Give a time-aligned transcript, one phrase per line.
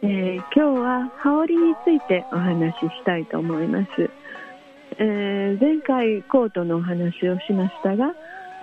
[0.00, 3.88] えー、今日は羽織についてお話ししたいと思います、
[4.98, 8.14] えー、前回コートのお話をしましたが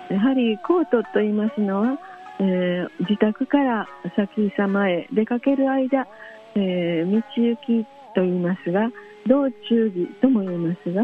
[0.08, 1.98] やはりコートと言いますのは、
[2.40, 6.08] えー、自宅から先様へ出かける間、
[6.54, 8.88] えー、道行きと言いますが
[9.28, 11.02] 道中着とも言いますが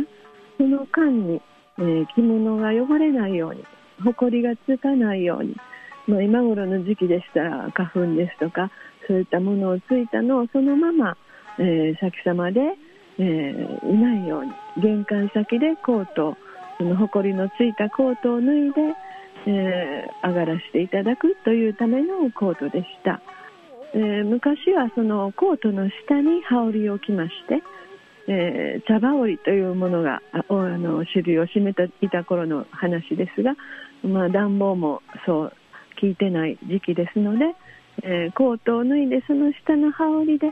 [0.57, 1.43] その間に、
[1.79, 3.65] え、着物が汚れないように
[4.03, 5.57] 埃がつかないように、
[6.07, 8.71] まあ、今頃の時期でしたら花粉ですとか
[9.13, 11.17] そういったものをついたのをそのまま、
[11.59, 12.61] え先様で、
[13.19, 13.23] え
[13.85, 14.53] いないように
[14.83, 16.35] 玄関先でコート
[16.79, 18.81] その埃のついたコートを脱いで、
[19.47, 23.21] えー、上がらせていただくというためのコートでした、
[23.95, 27.63] えー、昔はそのコートの下に羽織を着まして、
[28.29, 33.55] えー、茶羽織というものがあの主流を占めていた頃の話ですが、
[34.03, 35.53] まあ、暖房もそう
[36.01, 37.55] 効いてない時期ですので、
[38.03, 40.49] えー、コートを脱いでその下の羽織で、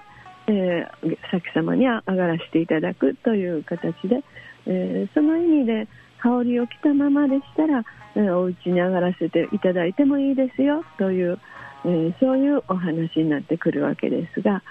[0.46, 4.22] えー、先様に上がらせていただくという形で、
[4.66, 5.88] えー、その意味で
[6.18, 11.38] 羽織を着たままでしたら、えー、お家に上がらせていただいてもいいですよという、
[11.84, 14.62] えー、そういうお話になってくるわけですが、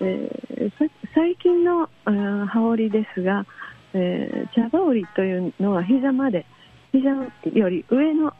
[0.00, 0.72] えー、
[1.14, 3.46] 最近の羽織ですが、
[3.94, 6.46] えー、茶羽織というのは膝まで
[6.92, 7.10] 膝
[7.54, 8.32] より上の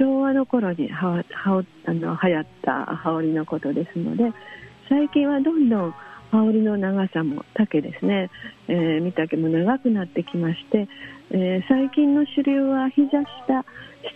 [0.00, 4.32] 昭和の頃にははあの流行った羽織のことですので
[4.88, 5.94] 最近はどんどん
[6.30, 8.30] 羽織の長さも丈ですね、
[8.68, 10.88] えー、身丈も長くなってきまして、
[11.32, 13.64] えー、最近の主流は膝下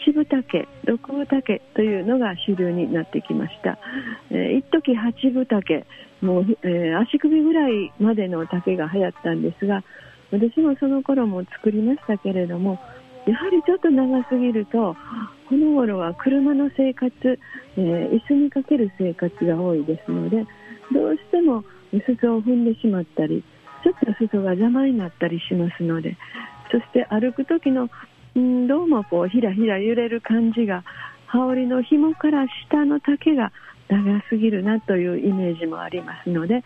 [0.06, 3.78] 七分丈六分丈というのが主流になってきました、
[4.30, 5.84] えー、一時八分丈
[6.22, 9.84] もう、えー、足首ぐらいまでの丈が流行ったんですが
[10.32, 12.78] 私もその頃も作りましたけれども
[13.26, 14.96] やはりちょっと長すぎると
[15.48, 17.10] この頃は車の生活、
[17.76, 20.44] えー、椅子にかける生活が多いですので
[20.92, 23.44] どうしても裾を踏んでしまったり
[23.82, 26.16] ちょっと裾が邪魔になったりしますので
[26.70, 27.88] そして歩く時の
[28.38, 30.84] んどうもこうひらひら揺れる感じが
[31.26, 33.52] 羽織の紐から下の丈が
[33.88, 36.62] 長すぎるなというイメージもありますので、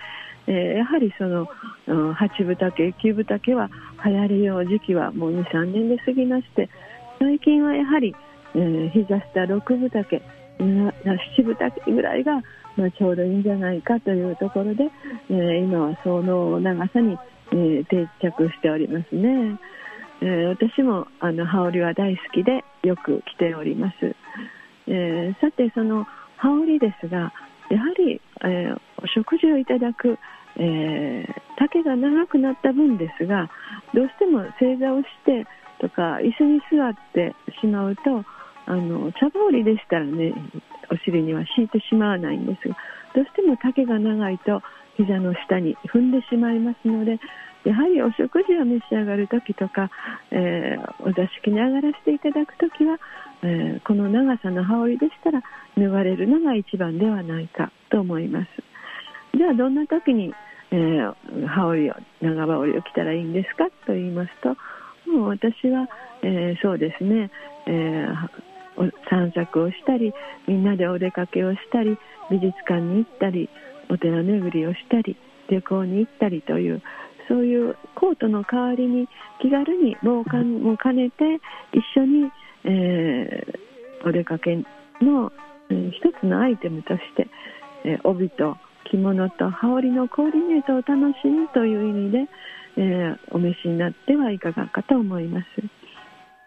[0.48, 1.46] えー、やはりその
[1.86, 3.70] 8分丈9分丈は
[4.04, 6.68] 流行りよう時期はもう23年で過ぎまして
[7.20, 8.16] 最近はやはり、
[8.54, 10.22] えー、膝下6分丈
[10.58, 12.42] 7分丈ぐらいが
[12.78, 14.84] まあ、ちょうどいいんじゃないかというところで、
[15.30, 17.18] えー、今はその長さに、
[17.50, 19.58] えー、定着しておりますね、
[20.22, 24.14] えー、私もあの羽織は大好きでよく着ております、
[24.86, 26.06] えさてその
[26.36, 27.32] 羽織ですが
[27.68, 28.72] やはり、え
[29.02, 30.18] お食事をいただく、
[30.56, 31.24] え
[31.58, 33.50] 丈が長くなった分ですが
[33.94, 35.46] どうしても正座をして
[35.80, 38.02] とか椅子に座ってしまうと
[38.66, 40.34] あの茶羽織でしたらね
[40.90, 42.76] お尻には敷いてしまわないんですが
[43.14, 44.62] どうしても丈が長いと
[44.96, 47.18] 膝の下に踏んでしまいますので
[47.64, 49.90] やはりお食事を召し上がる時とか、
[50.30, 52.98] えー、お座敷に上がらせていただく時は、
[53.42, 55.42] えー、この長さの羽織でしたら
[55.76, 58.67] 脱がれるのが一番ではないかと思います。
[59.36, 60.32] ではどんな時に、
[60.70, 64.50] えー、羽織を長羽織を着たらいいんですかと言いますと
[65.10, 65.88] もう私は、
[66.22, 67.30] えそうですね、
[67.66, 68.08] え
[69.10, 70.12] 散策をしたり
[70.46, 71.98] みんなでお出かけをしたり
[72.30, 73.48] 美術館に行ったり
[73.90, 75.16] お寺巡りをしたり
[75.48, 76.82] 旅行に行ったりという
[77.28, 79.08] そういうコートの代わりに
[79.40, 81.40] 気軽に防寒も兼ねて
[81.72, 82.30] 一緒に、
[82.64, 84.56] えー、お出かけ
[85.02, 85.32] の、
[85.70, 87.28] えー、一つのアイテムとして、
[87.84, 88.56] えー、帯と
[88.90, 92.18] 着物と羽織のコーディネートを楽しむという意味で、
[92.76, 95.46] えー、お召しになってはいかがかと思います。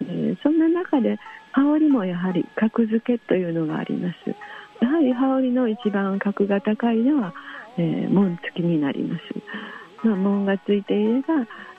[0.02, 1.18] えー、そんな中で
[1.52, 4.36] 羽織もやはり格付けというのがあります。
[4.82, 7.34] やはり羽織の一番格が高いのは、
[7.78, 11.28] えー、紋付きになります、まあ、紋がついていれば、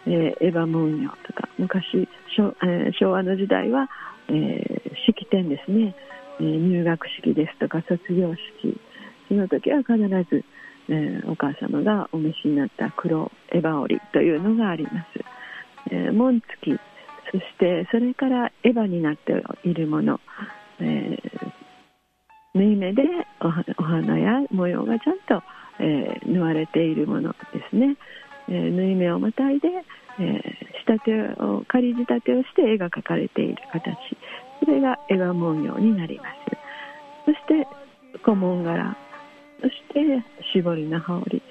[0.07, 3.89] えー、エヴァ文様とか昔昭,、えー、昭和の時代は、
[4.29, 5.95] えー、式典ですね、
[6.41, 8.81] えー、入学式ですとか卒業式。
[9.29, 9.97] その時は必
[10.31, 10.45] ず、
[10.93, 15.25] えー、お母様がお召しになった黒エヴァ織というのがあります、
[15.91, 16.81] えー、紋付き
[17.33, 20.21] そしてそれからエヴァになっているもの、
[20.81, 23.03] えー、縫い目で
[23.41, 23.49] お
[23.83, 25.43] 花や模様がちゃんと、
[25.81, 27.39] えー、縫われているもので
[27.71, 27.97] すね。
[28.49, 29.69] えー、縫い目をまたいで、
[30.19, 30.43] えー、
[30.85, 31.05] 仕立
[31.37, 33.97] てを仮仕立てをして絵が描かれている形。
[34.61, 36.53] それが絵画文様になります。
[37.25, 37.67] そして
[38.23, 38.95] 古文柄。
[39.63, 41.43] そして絞りの羽織、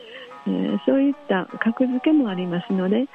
[0.48, 3.08] えー、そういった格付けもありますので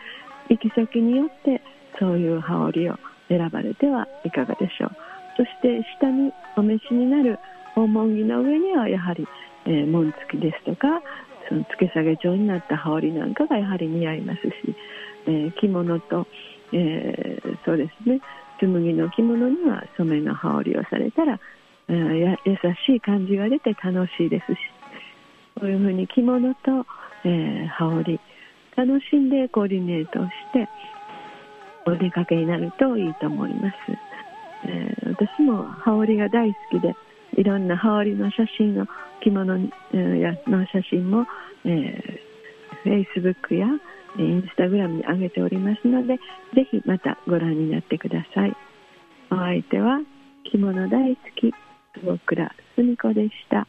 [0.48, 1.62] 行き先によって
[1.98, 2.96] そういう羽織を
[3.28, 4.90] 選ばれてはいかがでしょう。
[5.36, 7.38] そして下にお召しになる
[7.74, 9.26] 訪問着の上にはやはり、
[9.66, 11.02] えー、紋付きですとか
[11.48, 14.74] その付け下げ状になった羽織なんかがやはり似合いますし、
[15.26, 16.26] えー、着物と、
[16.72, 18.20] えー、そうですね。
[18.58, 21.38] 紬の着物には染めの羽織をされたら、
[21.88, 22.56] えー、優
[22.86, 24.58] しい感じが出て楽しいですし
[25.58, 26.86] こういうふうに着物と、
[27.24, 28.20] えー、羽織
[28.76, 30.68] 楽しんでコーディネートをして
[31.86, 33.74] お出かけになるといいと思います、
[34.68, 36.94] えー、私も羽織が大好きで
[37.40, 38.86] いろんな羽織の写真の
[39.22, 39.66] 着物の
[40.66, 41.26] 写真も、
[41.64, 43.66] えー、Facebook や
[44.18, 46.16] インスタグラムに上げておりますので
[46.54, 48.56] ぜひまたご覧になってください
[49.30, 50.00] お相手は
[50.50, 51.52] 着物大好き
[52.00, 53.66] 坪倉澄子でした。